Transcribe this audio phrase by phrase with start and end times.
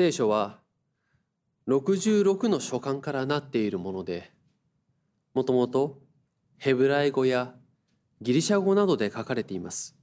[0.00, 0.56] 聖書は
[1.68, 4.32] 66の書簡からなっているもので
[5.34, 5.98] もともと
[6.56, 7.52] ヘブライ語や
[8.22, 9.94] ギリシャ語などで書かれています。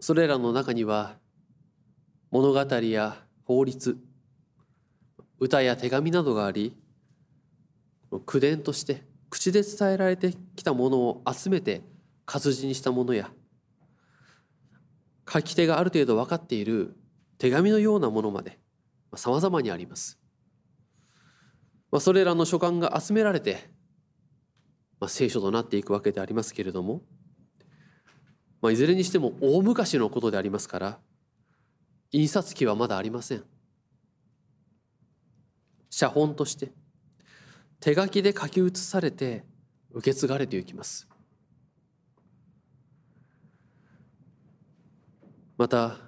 [0.00, 1.14] それらの中には
[2.32, 3.96] 物語や法律
[5.38, 6.76] 歌や手紙などがあり
[8.26, 11.82] 口伝として口で伝えられてきたものを集めて
[12.26, 13.30] 活字にしたものや
[15.32, 16.96] 書き手がある程度分かっている
[17.38, 18.58] 手紙のようなものまで
[19.14, 20.18] さまざまにあります。
[21.90, 23.70] まあ、それらの書簡が集められて、
[25.00, 27.00] まあ、聖書となっていくわけでありますけれども、
[28.60, 30.98] まあ、いずれにしても大昔のことでありますから
[32.10, 33.44] 印刷機はまだありません。
[35.90, 36.70] 写本として
[37.80, 39.44] 手書きで書き写されて
[39.92, 41.08] 受け継がれていきます。
[45.56, 46.07] また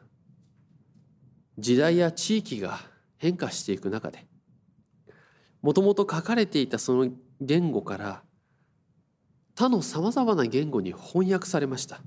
[1.60, 2.80] 時代や地域が
[3.19, 4.24] 変化していく中で
[5.62, 8.22] もともと書かれていたその言語から
[9.55, 12.00] 他のさまざまな言語に翻訳されました。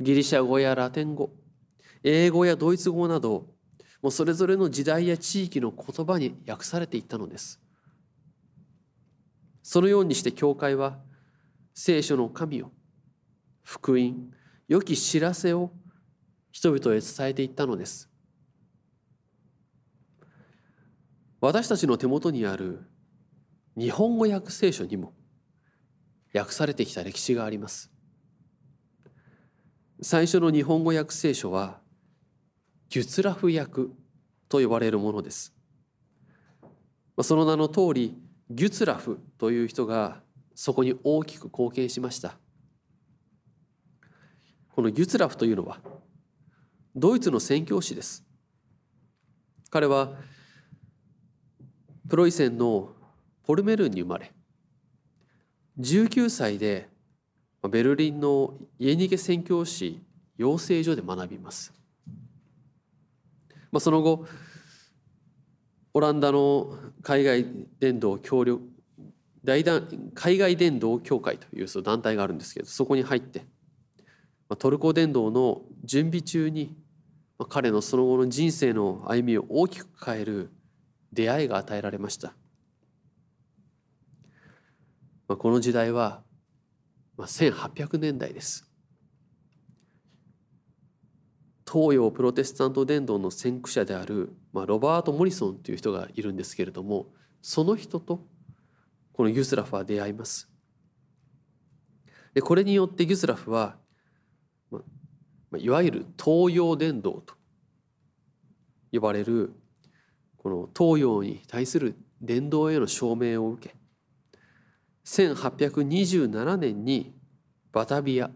[0.00, 1.30] ギリシャ語やラテン語
[2.02, 3.46] 英語やドイツ語など
[4.02, 7.60] もうそれぞれの時代や地域の言葉に訳されていったのです。
[9.62, 10.98] そのようにして教会は
[11.74, 12.72] 聖書の神を
[13.62, 14.30] 福音
[14.66, 15.70] 良き知らせを
[16.54, 18.08] 人々へ伝えていったのです。
[21.40, 22.84] 私たちの手元にある
[23.76, 25.14] 日本語訳聖書にも
[26.32, 27.90] 訳されてきた歴史があります。
[30.00, 31.80] 最初の日本語訳聖書は
[32.88, 33.88] ギュツラフ訳
[34.48, 35.52] と呼ばれるものです。
[37.20, 38.16] その名の通り
[38.48, 40.20] ギュツラフという人が
[40.54, 42.38] そこに大きく貢献しました。
[44.76, 45.80] このギュツラフというのは
[46.94, 48.24] ドイツの宣教師です。
[49.74, 50.12] 彼は
[52.08, 52.92] プロイセンの
[53.44, 54.30] ポルメルンに生まれ
[55.80, 56.88] 19歳で
[57.68, 60.00] ベルリンの家逃げ宣教師
[60.36, 61.72] 養成所で学びます、
[63.72, 64.26] まあ、その後
[65.92, 67.44] オランダの海外
[67.80, 68.62] 伝道協力
[69.42, 73.44] 大団海外伝道協会という団体があるんですけどそこに入って
[74.58, 76.76] トルコ伝道の準備中に
[77.48, 80.50] 彼のその後の人生の歩みを大きく変える
[81.12, 82.34] 出会いが与えられました。
[85.28, 86.22] この時代は
[87.18, 88.68] 1800年代です。
[91.70, 97.06] 東洋プロテスタント伝道の先駆者であるロバート・モリソンという人がいるんですけれども
[97.42, 98.20] その人と
[99.12, 100.48] このユスラフは出会います。
[102.32, 103.76] でこれによってギュスラフは
[105.56, 107.34] いわゆる東洋伝道と
[108.92, 109.52] 呼ばれる
[110.36, 113.74] この東洋に対する伝道への証明を受け
[115.04, 117.14] 1827年に
[117.72, 118.30] バタビア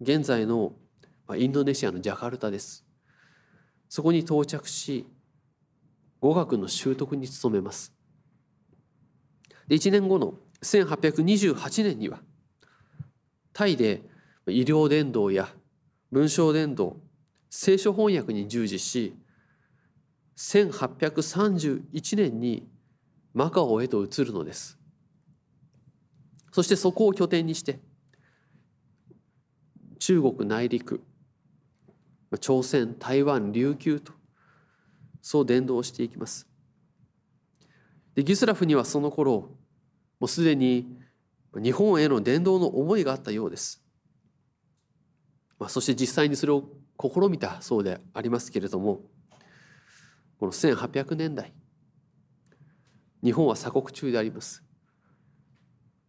[0.00, 0.72] 現在の
[1.36, 2.84] インドネシアのジャカルタです。
[3.88, 5.06] そこに到着し
[6.20, 7.92] 語学の習得に努めます。
[9.66, 12.20] で1年後の1828年には
[13.52, 14.02] タイで
[14.46, 15.48] 医療伝道や
[16.10, 16.96] 文章伝道
[17.50, 19.14] 聖書翻訳に従事し
[20.38, 22.66] 1831年に
[23.34, 24.78] マカオへと移るのです。
[26.50, 27.78] そしてそこを拠点にして
[29.98, 31.02] 中国内陸
[32.40, 34.12] 朝鮮台湾琉球と
[35.20, 36.48] そう伝道していきます。
[38.14, 39.50] でギスラフにはその頃
[40.20, 40.86] もうすでに
[41.54, 43.84] 日本への伝道の思いがあったようです。
[45.58, 46.64] まあ、そして実際にそれを
[47.00, 49.00] 試みたそうでありますけれども
[50.38, 51.52] この1800年代
[53.22, 54.62] 日本は鎖国中であります。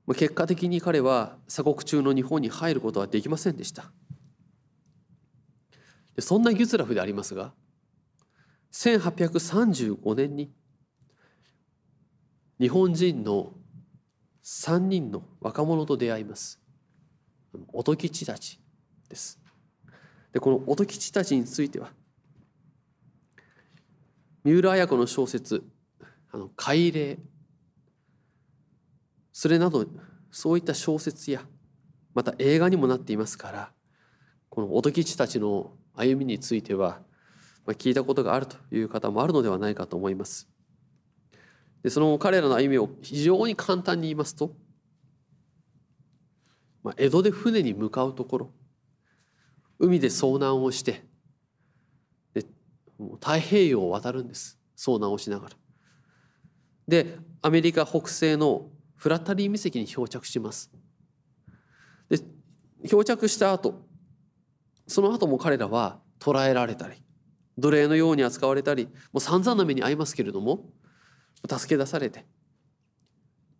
[0.05, 3.91] まあ結果的に彼は鎖国中の日本に入ることはできませんでした。
[6.19, 7.53] そんなギュツラフでありますが
[8.73, 10.51] 1835年に
[12.59, 13.53] 日本人の
[14.43, 16.59] 3人の若者と出会います。
[17.73, 18.59] 音吉たち
[19.07, 19.38] です。
[20.33, 21.91] でこの音吉たちについては
[24.43, 25.63] 三浦綾子の小説
[26.31, 27.19] 「あの改礼」
[29.31, 29.85] それなど
[30.31, 31.45] そういった小説や
[32.13, 33.71] また映画にもなっていますから
[34.49, 37.01] この音吉たちの歩みについては、
[37.65, 40.49] まあ、聞いたことがあるという方もあるのではないかと思います。
[41.83, 44.53] でその彼らの歩みを非常に簡単に言いますと、
[46.83, 48.51] まあ、江戸で船に向かうところ
[49.79, 51.03] 海で遭難をして
[52.33, 52.45] で
[53.15, 55.55] 太平洋を渡るんです遭難をしながら。
[56.87, 60.71] でアメリカ北西のフラッタリー岬に漂着します。
[62.09, 62.19] で
[62.87, 63.85] 漂着した後
[64.87, 67.01] その後も彼らは捕らえられたり
[67.57, 70.65] 奴隷のように扱われたりもう散々な目に遭いますけれども
[71.47, 72.25] 助け出されて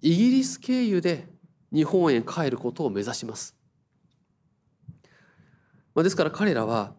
[0.02, 1.28] イギリス経由で
[1.72, 3.59] 日本へ帰ることを目指します。
[6.04, 6.94] ですから彼らは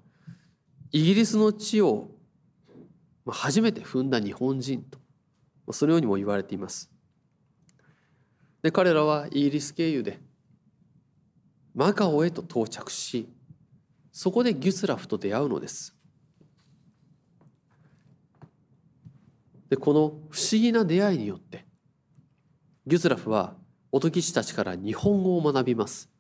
[0.93, 2.11] イギリスの地を
[3.27, 4.99] 初めて踏んだ日本人と
[5.73, 6.91] そのようにも言われています。
[8.63, 10.19] で彼らはイギリス経由で
[11.75, 13.29] マカオへと到着し
[14.13, 15.95] そこでギュスラフと出会うのです。
[19.69, 20.01] でこの
[20.31, 21.65] 不思議な出会いによって
[22.87, 23.55] ギュスラフは
[23.93, 26.11] おとぎ師たちから日本語を学びます。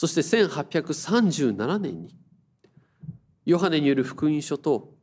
[0.00, 2.16] そして1837年に
[3.44, 4.94] ヨハネによる福音書と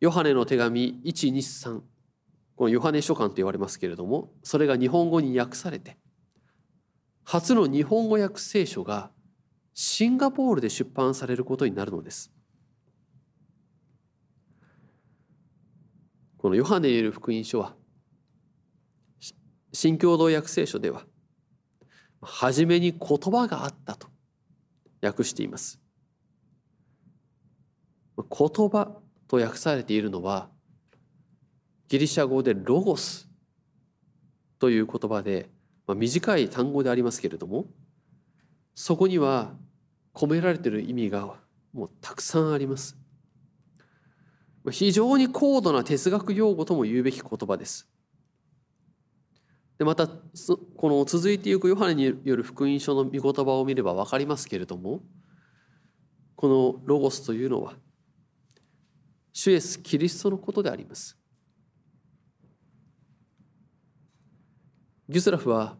[0.00, 1.80] ヨハネの手紙123
[2.54, 5.96] このヨハネ書簡と言われますけれどもそれが日本語に訳されて
[7.24, 9.10] 初の日本語訳聖書が
[9.72, 12.30] シンガポールで出版されることになるのです。
[16.36, 17.74] このヨハネによる福音書は
[19.72, 21.06] 新共同訳聖書では
[22.20, 24.12] 初めに言葉があったと
[25.04, 25.80] 訳しています。
[28.16, 28.24] 言
[28.68, 28.96] 葉
[29.26, 30.48] と訳されているのは
[31.88, 33.28] ギリシャ語でロゴス
[34.58, 35.48] という言葉で、
[35.86, 37.66] まあ、短い単語でありますけれども
[38.74, 39.52] そこには
[40.14, 41.34] 込められている意味が
[41.72, 42.96] もうたくさんあります。
[44.70, 47.88] 非常に高度な哲学用語とも言うべき言葉です。
[49.78, 55.00] でまたこの続いていくヨハネによる福音書の御言葉を見れば分かりますけれども
[56.36, 57.74] このロゴスというのは
[59.32, 61.18] 主イエス・キリストのことであります。
[65.08, 65.76] ギュスラフは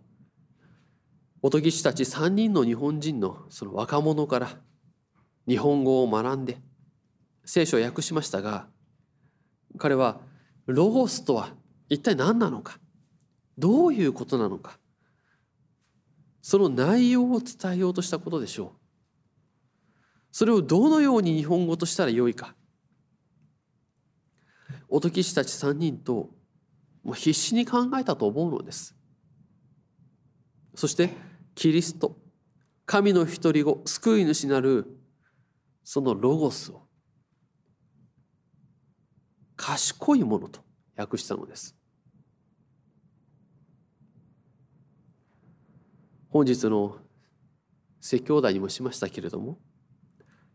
[1.41, 4.49] おとぎ師たち3人の日本人のその若者から
[5.49, 6.59] 日本語を学んで
[7.45, 8.67] 聖書を訳しましたが
[9.79, 10.21] 彼は
[10.67, 11.51] ロゴスとは
[11.89, 12.79] 一体何なのか
[13.59, 14.79] どういうことなのか。
[16.43, 18.85] その内容を伝えようとしたことでしょう。
[20.31, 22.55] それをどのように日本語としたらよいか。
[24.89, 26.31] おとぎ師たち3人と
[27.03, 28.95] もう必死に考えたと思うのです。
[30.75, 31.11] そして
[31.55, 32.17] キリスト
[32.87, 34.87] 神の独り子救い主なる
[35.85, 36.83] そのロゴスを
[39.57, 40.61] 賢いものと
[40.97, 41.77] 訳したのです。
[46.35, 46.97] 本日の
[48.01, 49.57] 説教題にもしましたけれども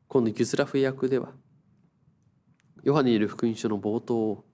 [0.09, 1.29] このギュスラフ役では
[2.83, 4.45] ヨハネにいる福音書の冒頭を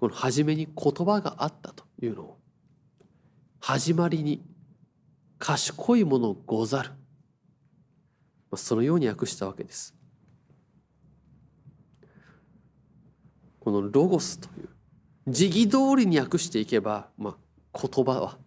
[0.00, 2.38] この初めに言葉があったというのを
[3.60, 4.44] 始まりに
[5.38, 6.90] 賢いものござる。
[8.56, 9.94] そのように訳したわけです。
[13.60, 14.68] このロゴスという
[15.28, 17.36] 時期通りに訳していけば、ま
[17.72, 18.43] あ、言葉は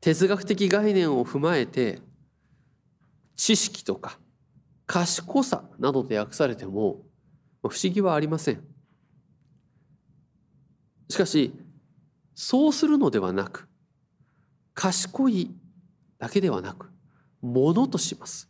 [0.00, 2.00] 哲学的概念を踏まえて
[3.36, 4.18] 知識とか
[4.86, 7.02] 賢さなどで訳されても
[7.62, 8.62] 不思議はありません。
[11.08, 11.52] しかし
[12.34, 13.68] そうするのではなく
[14.74, 15.54] 賢い
[16.18, 16.90] だけではなく
[17.42, 18.48] ものとします。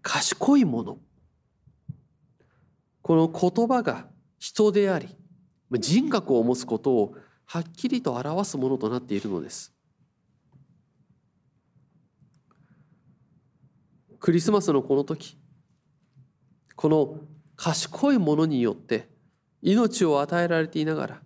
[0.00, 0.98] 賢いもの。
[3.02, 5.14] この言葉が人であり
[5.72, 7.14] 人格を持つことを
[7.44, 9.75] はっきりと表すものとなっているのです。
[14.20, 15.36] クリスマスのこの時
[16.74, 17.18] この
[17.56, 19.08] 賢いものによって
[19.62, 21.22] 命を与えられていながら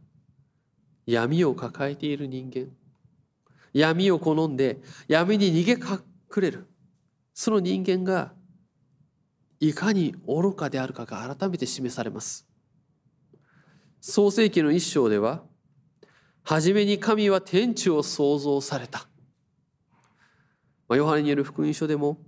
[1.06, 2.68] 闇を抱えている人間
[3.73, 4.78] 闇を好んで
[5.09, 6.00] 闇に逃げ隠
[6.38, 6.66] れる
[7.35, 8.32] その人間が
[9.61, 12.49] いかに愚かであるかが改めて示されます。
[14.00, 15.42] 創世記の一章では
[16.42, 19.06] 初めに神は天地を創造された。
[20.88, 22.18] ヨハネによる福音書でも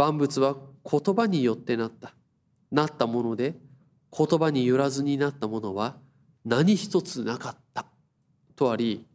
[0.00, 0.56] 万物は
[0.90, 2.14] 言葉によってなった。
[2.70, 3.56] なったもので
[4.16, 5.98] 言葉によらずになったものは
[6.42, 7.84] 何一つなかった。
[8.56, 9.06] とあり、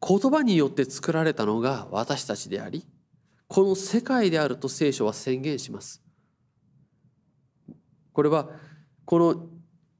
[0.00, 2.86] 言葉によって作られたのが私たちであり、
[3.48, 6.02] この世界であると聖書は宣言します。
[8.14, 8.48] これは
[9.04, 9.46] この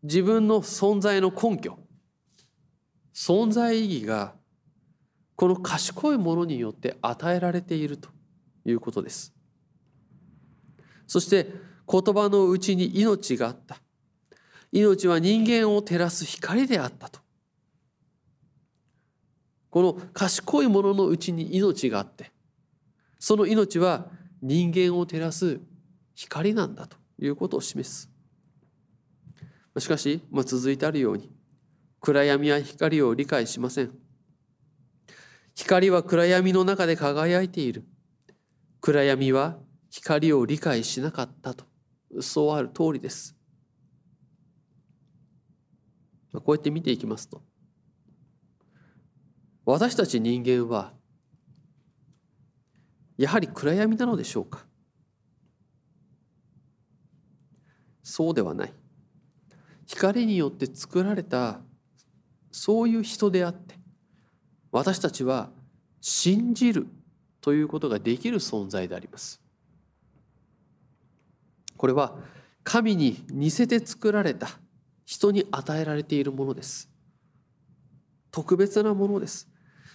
[0.02, 1.78] 自分の存在の根拠、
[3.12, 4.32] 存在意義が
[5.36, 8.08] この賢いものによって与えられていると
[8.64, 9.32] いうことです。
[11.06, 11.52] そして
[11.90, 13.78] 言葉のうちに命があった。
[14.70, 17.20] 命は人間を照らす光であったと。
[19.72, 22.30] この賢いもののうちに命があって
[23.18, 24.06] その命は
[24.42, 25.60] 人間を照らす
[26.14, 28.10] 光なんだということを示す。
[29.78, 31.30] しかし、まあ、続いてあるように
[32.00, 33.92] 暗闇は光を理解しません。
[35.54, 37.84] 光は暗闇の中で輝いている。
[38.84, 39.58] 暗闇は
[39.90, 41.64] 光を理解しなかったと
[42.20, 43.36] そうある通りです。
[46.32, 47.42] こうやって見ていきますと
[49.64, 50.92] 私たち人間は
[53.16, 54.66] やはり暗闇なのでしょうか？
[58.02, 58.74] そうではない。
[59.86, 61.60] 光によって作られた
[62.50, 63.76] そういう人であって
[64.72, 65.50] 私たちは
[66.00, 66.88] 信じる
[67.42, 69.42] ということができる存在であります。
[71.76, 72.16] これは
[72.62, 74.48] 神に似せて作られた
[75.04, 76.88] 人に与えられているものです。
[78.30, 79.48] 特別なものです。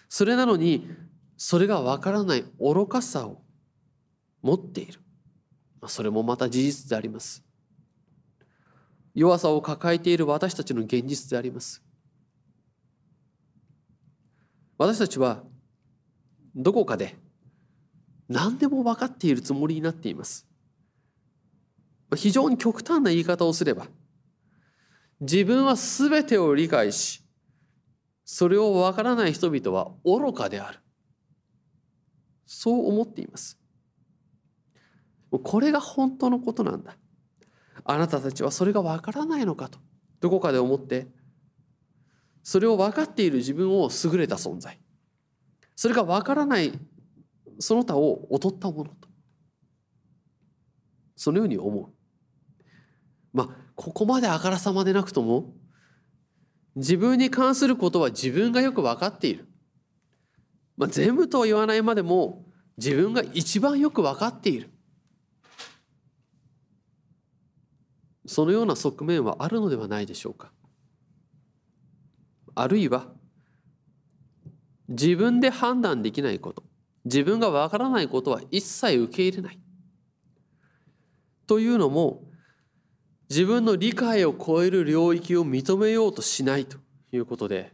[0.09, 0.89] それなのに
[1.37, 3.41] それがわからない愚かさを
[4.41, 4.99] 持っている。
[5.87, 7.43] それもまた事実であります。
[9.15, 11.81] 弱さを抱えている私たちの現実であります。
[14.77, 15.43] 私たちは
[16.53, 17.15] どこかで
[18.29, 20.45] 何でも分かっているつもりになっています。
[22.15, 23.87] 非常に極端な言い方をすれば
[25.19, 27.21] 自分は全てを理解し
[28.23, 30.79] それを分からない人々は愚かである。
[32.45, 33.59] そう思っています。
[35.43, 36.97] これが本当のことなんだ。
[37.83, 39.79] あなたたちはそれが分からないのかと
[40.19, 41.07] どこかで思って
[42.43, 44.79] それを分かっている自分を優れた存在。
[45.75, 46.71] それが分からない
[47.59, 49.07] その他を劣ったものと。
[51.15, 51.89] そのように思う。
[53.33, 55.53] まあここまであからさまでなくとも
[56.75, 59.47] 自分に関することは自分がよく分かっている、
[60.77, 62.45] まあ、全部とは言わないまでも
[62.77, 64.69] 自分が一番よく分かっている。
[68.27, 70.51] そのような側面はあるのではないでしょうか。
[72.53, 73.07] あるいは
[74.89, 76.66] 自分で判断できないこと。
[77.07, 79.59] 自分が分からないことは一切受け入れない
[81.47, 82.23] というのも
[83.29, 86.77] 自分の理解を超える領域を認めようとしないと
[87.13, 87.71] いうことで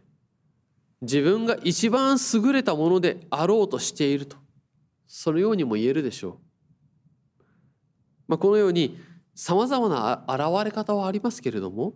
[1.02, 4.38] 自分が一番優れたものであろうとしていると
[5.08, 7.44] そのようにも言えるでしょう。
[8.28, 9.00] まあ、このように
[9.36, 11.94] さまざまな現れ方はありますけれども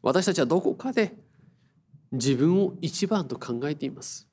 [0.00, 1.14] 私たちはどこかで
[2.12, 4.31] 自分を一番と考えています。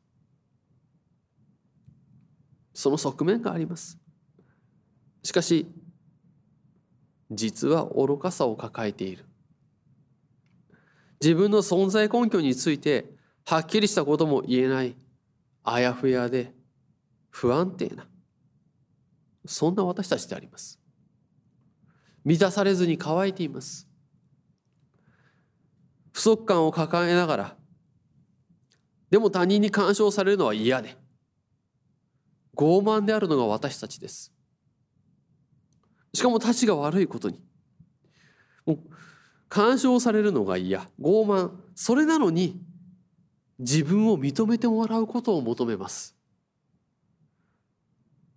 [2.74, 3.98] その側面があります。
[5.24, 5.68] しかし
[7.32, 9.26] 実は愚かさを抱えている。
[11.22, 13.06] 自分の存在根拠について
[13.46, 14.96] はっきりしたことも言えない
[15.64, 16.54] あやふやで
[17.30, 18.08] 不安定な
[19.46, 20.80] そんな私たちであります。
[22.24, 23.88] 満たされずに乾いています。
[26.12, 27.56] 不足感を抱えながら
[29.10, 30.98] でも他人に干渉されるのは嫌で
[32.60, 34.34] 傲慢であるのが私たちです。
[36.14, 37.40] しかもたちが悪いことに。
[38.66, 38.80] もう
[39.48, 40.82] 干渉されるのが嫌。
[41.00, 41.52] 傲慢。
[41.74, 42.62] それなのに
[43.60, 46.18] 自分を認めてもらうことを求めます。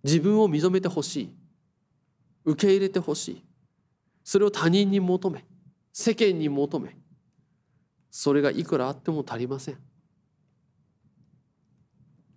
[0.03, 1.33] 自分を認めてほしい。
[2.45, 3.43] 受け入れてほしい。
[4.23, 5.43] それを他人に求め
[5.91, 6.95] 世間に求め
[8.09, 9.77] それがいくらあっても足りません。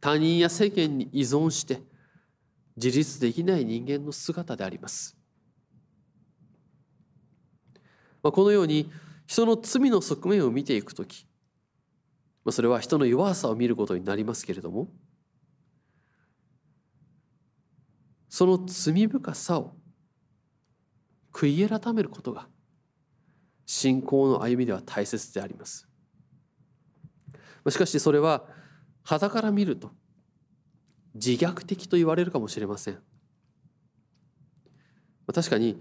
[0.07, 1.81] 他人や世間に依存して
[2.77, 5.17] 自立できない人間の姿であります
[8.23, 8.89] まあ、このように
[9.27, 11.27] 人の罪の側面を見ていく時、
[12.45, 14.87] まあ、それは人の弱さを見ることになりますけれども
[18.29, 19.73] その罪深さを
[21.33, 22.47] 悔い改めることが
[23.65, 25.89] 信仰の歩みでは大切であります。
[27.69, 28.45] しかしそれは
[29.07, 29.93] 肌から見ると
[31.15, 32.99] 自虐的と言われるかもしれません。
[35.33, 35.81] 確かに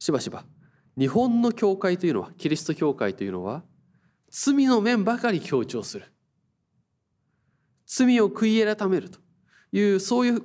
[0.00, 0.44] しばしば
[0.98, 3.62] 日本の教会というのはキリスト教会というのは
[4.30, 6.12] 罪の面ばかり強調する。
[7.86, 9.20] 罪を悔い改めると。
[9.70, 10.42] いうそういう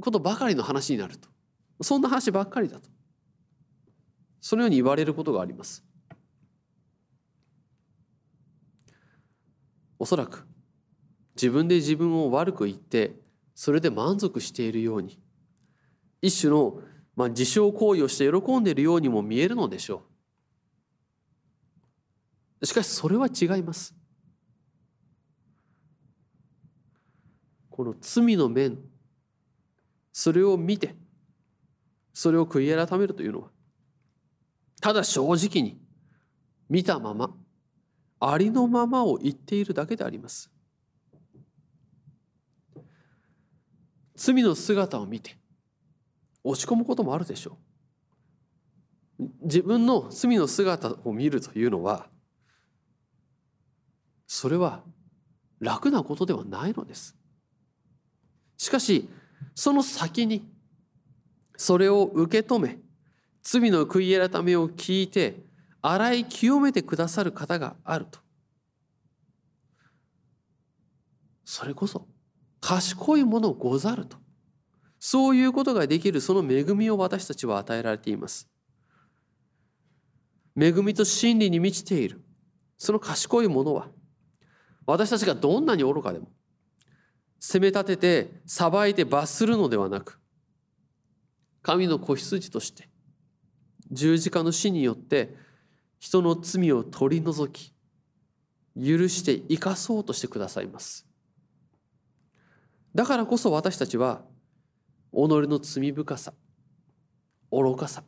[0.00, 1.28] ことばかりの話になると。
[1.82, 2.88] そんな話ばっかりだと。
[4.40, 5.84] そのように言われることがあります。
[9.98, 10.46] おそらく
[11.36, 13.14] 自分で自分を悪く言って
[13.54, 15.20] それで満足しているように。
[16.22, 16.80] 一種の
[17.16, 20.02] まあ、自傷行為をして喜んでいるようにも見えるのでしょ
[22.60, 22.66] う。
[22.66, 23.94] しかしそれは違います。
[27.70, 28.78] この罪の面
[30.12, 30.94] それを見て
[32.14, 33.48] それを悔い改めるというのは
[34.80, 35.78] ただ正直に
[36.70, 37.34] 見たまま
[38.18, 40.50] ありのままを言っているだけであります。
[44.16, 45.36] 罪の姿を見て
[46.42, 47.58] 落ち込むこともあるでしょ
[49.18, 49.24] う。
[49.42, 52.06] 自分の罪の姿を見るというのは
[54.26, 54.82] それは
[55.58, 57.16] 楽なことではないのです。
[58.56, 59.08] しかし
[59.54, 60.46] その先に
[61.56, 62.78] それを受け止め
[63.42, 65.44] 罪の悔い改めを聞いて
[65.80, 68.18] 洗い清めてくださる方があると。
[71.44, 72.06] それこそ
[72.60, 74.16] 賢いものござると。
[74.98, 78.48] そういうことができるその恵みを私たちは与えられています。
[80.58, 82.22] 恵みと真理に満ちている。
[82.78, 83.88] その賢いものは
[84.86, 86.28] 私たちがどんなに愚かでも
[87.40, 90.20] 責め立てて裁いて罰するのではなく
[91.62, 92.88] 神の子羊として
[93.90, 95.34] 十字架の死によって
[95.98, 97.72] 人の罪を取り除き
[98.76, 101.06] 許して生かそうとしてくださいます。
[102.96, 104.22] だからこそ私たちは
[105.12, 106.32] 己の罪深さ
[107.52, 108.02] 愚かさ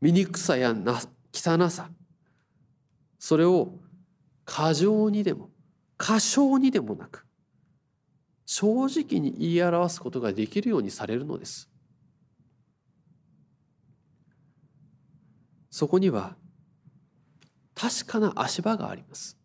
[0.00, 1.00] 醜さやな
[1.32, 1.88] 汚さ
[3.20, 3.78] それを
[4.44, 5.50] 過剰にでも
[5.96, 7.24] 過小にでもなく
[8.46, 11.70] 正直に言い表すことができるようにされるのです。
[15.70, 16.36] そこには
[17.74, 19.38] 確かな足場があります。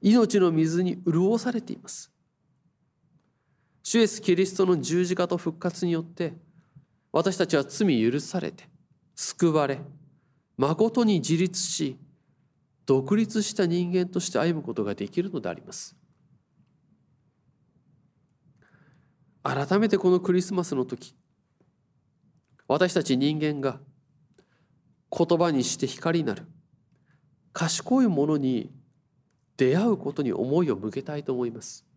[0.00, 2.12] 命の水に潤されています。
[3.92, 6.32] 主イエスキリストの十字架と復活によって
[7.12, 8.64] 私たちは罪許されて
[9.14, 9.80] 救われ
[10.56, 11.98] 誠に自立し
[12.86, 15.94] 独立した人間として歩むことができるのであります。
[19.42, 21.14] 改めてこのクリスマスの時
[22.68, 23.78] 私たち人間が
[25.14, 26.46] 言葉にして光になる
[27.52, 28.72] 賢いものに
[29.58, 31.91] 出会うことに思いを向けたいと思います。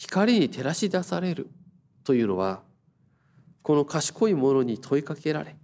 [0.00, 1.50] 光に照らし出される
[2.04, 2.62] というのは
[3.60, 5.54] この賢いものに問いかけられ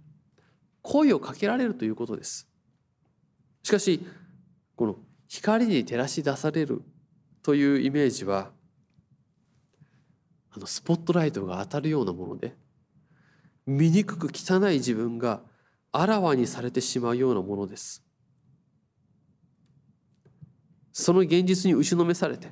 [0.83, 2.47] 声をかけられるということです。
[3.63, 4.05] しかし
[4.75, 4.95] この
[5.27, 6.83] 光に照らし出される
[7.41, 8.51] というイメージは
[10.51, 12.55] あのスポットライトが当たるようなもので
[13.65, 15.41] 醜く汚い自分が
[15.91, 18.03] あらわにされてしまうようなものです。
[20.93, 22.51] その現実に打ちのめされて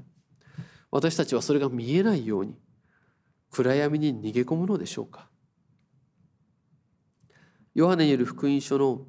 [0.96, 2.56] 私たちはそれが見えないように
[3.52, 5.28] 暗闇に逃げ込むのでしょうか。
[7.74, 9.02] ヨハネによる福音書の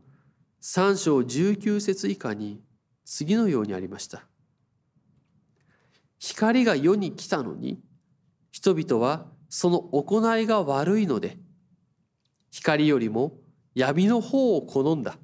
[0.60, 2.60] 3章19節以下に
[3.04, 4.24] 次のようにありました。
[6.18, 7.80] 光が世に来たのに
[8.50, 11.38] 人々はその行いが悪いので
[12.50, 13.34] 光よりも
[13.76, 15.18] 闇の方を好んだ。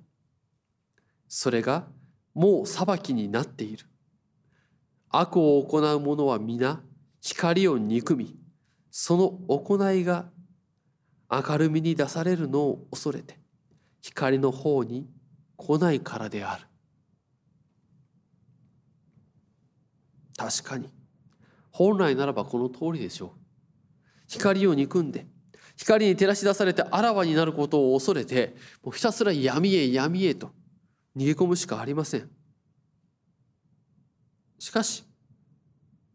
[1.27, 1.89] それが
[2.35, 3.87] もう裁きになっている。
[5.13, 6.81] 悪を行う者は皆
[7.21, 8.35] 光を憎み
[8.91, 10.25] その行いが
[11.31, 13.39] 明るみに出されるのを恐れて
[14.01, 15.07] 光の方に
[15.57, 16.65] 来ないからである。
[20.37, 20.91] 確かに
[21.71, 23.31] 本来ならばこの通りでしょう。
[24.29, 25.27] 光を憎んで
[25.77, 30.53] 光に照らし出されてあらわになることを恐れてもうひたすら闇へ闇へと
[31.17, 32.31] 逃げ込むしかありません。
[34.63, 35.05] しかし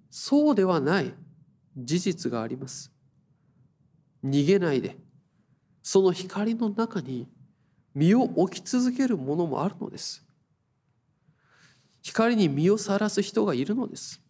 [0.09, 1.13] そうではない
[1.75, 2.93] 事実があります。
[4.23, 4.95] 逃げないで
[5.83, 7.27] その光の中に
[7.93, 10.25] 身を置き続けるものもあるのです。
[12.01, 14.21] 光に身をさらす人がいるのです。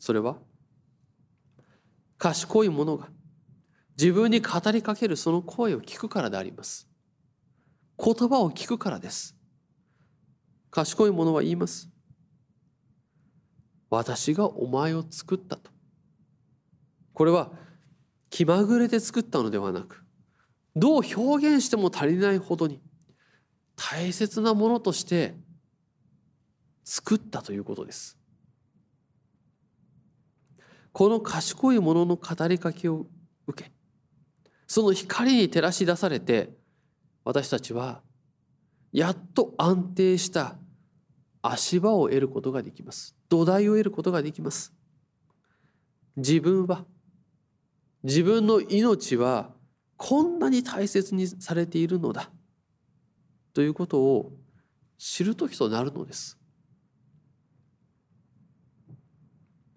[0.00, 0.34] それは
[2.18, 3.06] 賢い者が
[3.96, 6.88] 自分に語りかけるその声を聞くからであります。
[7.96, 9.37] 言葉を聞くからです。
[10.70, 11.88] 賢い者は言います。
[13.90, 15.70] 私がお前を作ったと。
[17.14, 17.50] これは
[18.30, 20.04] 気まぐれで作ったのではなく
[20.76, 22.80] どう表現しても足りないほどに
[23.74, 25.34] 大切なものとして
[26.84, 28.18] 作ったということです。
[30.92, 33.06] この賢い者の語りかけを
[33.46, 33.70] 受け
[34.66, 36.50] その光に照らし出されて
[37.24, 38.02] 私たちは
[38.92, 40.56] やっと安定した
[41.42, 43.14] 足場を得ることができます。
[43.28, 44.72] 土台を得ることができます。
[46.16, 46.84] 自分は
[48.02, 49.50] 自分の命は
[49.96, 52.30] こんなに大切にされているのだ。
[53.52, 54.32] ということを
[54.96, 56.38] 知る時となるのです。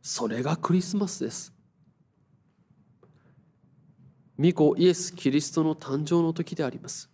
[0.01, 1.53] それがクリスマスです。
[4.39, 7.10] 御子イエス・キリストの誕生の時であります。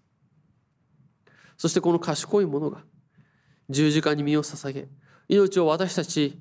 [1.57, 2.83] そしてこの賢い者が
[3.69, 4.87] 十字架に身を捧げ
[5.27, 6.39] 命を私たち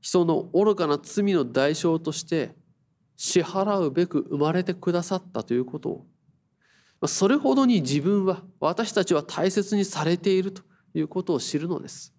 [0.00, 2.54] 人の愚かな罪の代償として
[3.16, 6.04] 支払うべく生まれてくださったということ
[7.00, 10.62] をそれほどに自分は私たちは大切にされていると
[10.94, 12.12] いうことを知るのです。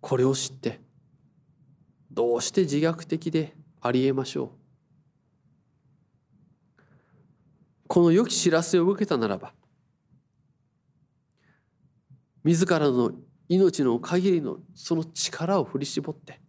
[0.00, 0.80] これを知って
[2.10, 4.63] どうして自虐的でありえましょう？
[7.86, 9.52] この良き知らせを受けたならば
[12.42, 13.12] 自らの
[13.48, 16.40] 命の限りのその力を振り絞って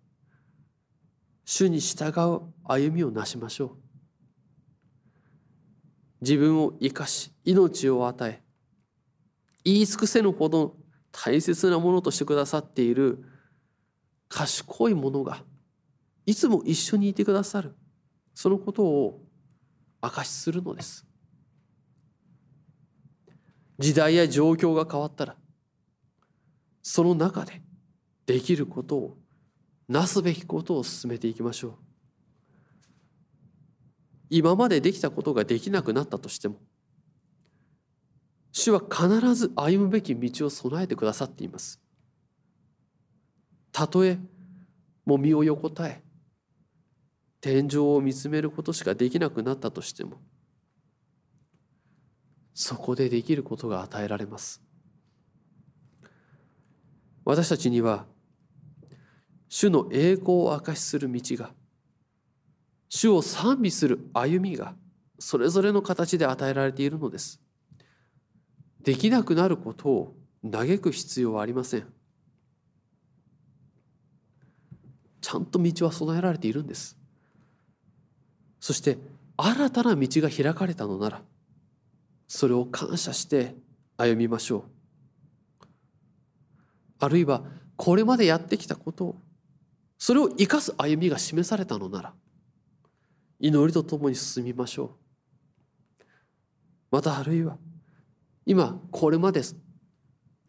[1.45, 3.71] 主に従う歩みをなしましょう。
[6.21, 8.41] 自分を生かし命を与え
[9.63, 10.75] 言い尽くせぬほど
[11.11, 13.23] 大切なものとしてくださっている
[14.27, 15.43] 賢い者が
[16.25, 17.75] いつも一緒にいてくださる
[18.33, 19.21] そのことを
[20.01, 21.05] 証しするのです。
[23.77, 25.35] 時代や状況が変わったら
[26.81, 27.61] その中で
[28.25, 29.17] できることを
[29.87, 31.73] なすべきことを進めていきましょう。
[34.29, 36.59] 今までできたことができなくなったとしても
[38.51, 41.79] 主は必ず歩むべき道を備えてくださっています。
[43.71, 44.17] たとえ
[45.05, 46.01] もみを横たえ
[47.41, 50.21] 天井を見つめることしかできなくなったとしても
[52.55, 54.63] そこでできることが与えられます。
[57.25, 58.05] 私たちには
[59.49, 61.51] 主の栄光を証しする道が
[62.87, 64.73] 主を賛美する歩みが
[65.19, 67.41] それぞれの形で与えられているのです。
[68.81, 70.15] できなくなることを
[70.49, 71.85] 嘆く必要はありません。
[75.19, 76.97] ちゃんと道は備えられているんです。
[78.61, 78.97] そして
[79.35, 81.21] 新たな道が開かれたのなら
[82.35, 83.55] それを感謝して
[83.95, 85.65] 歩みましょう。
[86.99, 87.45] あるいは
[87.77, 89.15] これまでやってきたことを
[89.97, 92.13] それを生かす歩みが示されたのなら
[93.39, 94.97] 祈りとともに進みましょ
[96.01, 96.03] う。
[96.91, 97.57] またあるいは
[98.45, 99.41] 今これまで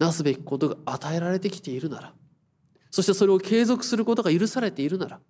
[0.00, 2.12] なすべきことが与えられてきているなら
[2.90, 5.20] そしてそれを継続することが許されているなら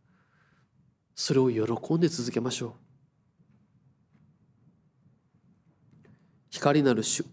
[1.14, 2.85] それを喜んで続けましょう。
[6.56, 7.24] 光なる主。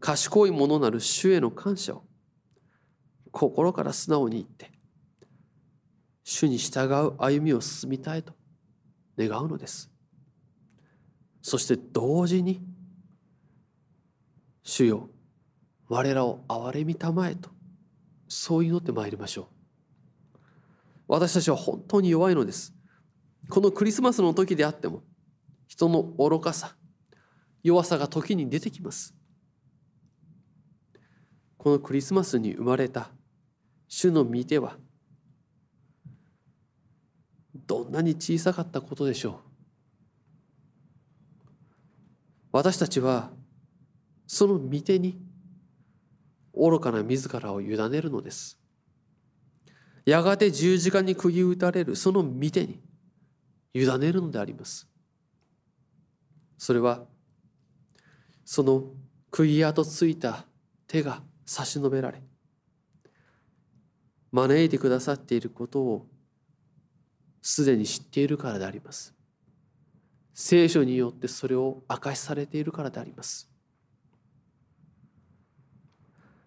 [0.00, 2.04] 賢いものなる主への感謝を。
[3.32, 4.70] 心から素直に言って
[6.24, 8.32] 主に従う歩みを進みたいと
[9.18, 9.90] 願うのです。
[11.42, 12.62] そして同時に
[14.62, 15.08] 主よ
[15.88, 17.50] 我らを憐れみたまえと
[18.26, 19.42] そう祈ってまいりましょ
[20.34, 20.38] う。
[21.08, 22.74] 私たちは本当に弱いのです。
[23.48, 25.02] このクリスマスの時であっても
[25.68, 26.76] 人の愚かさ
[27.66, 29.12] 弱さが時に出てきます。
[31.58, 33.10] このクリスマスに生まれた
[33.88, 34.76] 主の御手は
[37.66, 39.34] どんなに小さかったことでしょう。
[42.52, 43.30] 私たちは
[44.28, 45.20] その御手に
[46.54, 48.60] 愚かな自らを委ねるのです。
[50.04, 52.80] やがて十字架に釘打たれるその御手に
[53.74, 54.86] 委ねるのであります。
[56.58, 57.04] それは
[58.46, 58.84] その
[59.32, 60.46] 釘跡ついた
[60.86, 62.22] 手が差し伸べられ
[64.30, 66.06] 招いてくださっていることを
[67.42, 69.14] すでに知っているからであります。
[70.32, 73.50] 聖書によってそれを明かしされているからであります。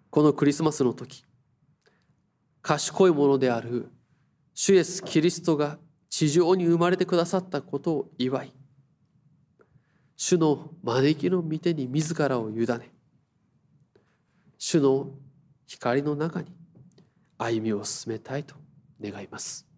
[0.10, 1.26] このクリスマスの時
[2.62, 3.90] 賢いものである
[4.54, 5.78] 主イエス・キリストが
[6.10, 8.54] 地上に生まれてくださったことを祝い
[10.22, 12.92] 主の招きの御手に自らを委ね
[14.58, 15.12] 主の
[15.66, 16.52] 光の中に
[17.38, 18.54] 歩みを進めたいと
[19.02, 19.69] 願います。